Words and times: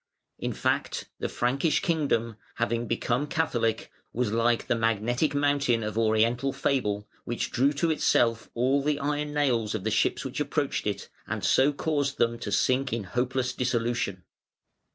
In 0.39 0.51
fact, 0.51 1.09
the 1.19 1.29
Frankish 1.29 1.81
kingdom, 1.83 2.35
having 2.55 2.87
become 2.87 3.27
Catholic, 3.27 3.91
was 4.11 4.31
like 4.31 4.65
the 4.65 4.73
magnetic 4.73 5.35
mountain 5.35 5.83
of 5.83 5.95
Oriental 5.95 6.51
fable, 6.51 7.07
which 7.23 7.51
drew 7.51 7.71
to 7.73 7.91
itself 7.91 8.49
all 8.55 8.81
the 8.81 8.97
iron 8.99 9.31
nails 9.31 9.75
of 9.75 9.83
the 9.83 9.91
ships 9.91 10.25
which 10.25 10.39
approached 10.39 10.87
it, 10.87 11.07
and 11.27 11.45
so 11.45 11.71
caused 11.71 12.17
them 12.17 12.39
to 12.39 12.51
sink 12.51 12.91
in 12.91 13.03
hopeless 13.03 13.53
dissolution. 13.53 14.23